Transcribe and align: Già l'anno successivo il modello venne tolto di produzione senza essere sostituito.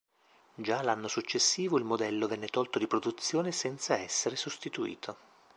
Già 0.55 0.81
l'anno 0.81 1.07
successivo 1.07 1.77
il 1.77 1.83
modello 1.83 2.25
venne 2.25 2.47
tolto 2.47 2.79
di 2.79 2.87
produzione 2.87 3.51
senza 3.51 3.95
essere 3.95 4.35
sostituito. 4.35 5.17